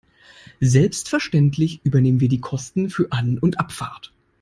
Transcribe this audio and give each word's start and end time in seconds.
Selbstverständlich 0.65 1.85
übernehmen 1.85 2.21
wir 2.21 2.27
die 2.27 2.41
Kosten 2.41 2.89
für 2.89 3.11
An- 3.11 3.37
und 3.37 3.59
Abfahrt. 3.59 4.11